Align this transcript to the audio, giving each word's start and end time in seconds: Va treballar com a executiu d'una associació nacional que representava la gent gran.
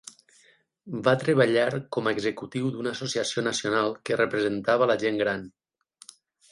Va 1.07 1.13
treballar 1.23 1.65
com 1.97 2.09
a 2.11 2.15
executiu 2.19 2.73
d'una 2.77 2.95
associació 2.99 3.45
nacional 3.51 3.95
que 4.09 4.21
representava 4.27 4.93
la 4.95 5.01
gent 5.07 5.25
gran. 5.27 5.51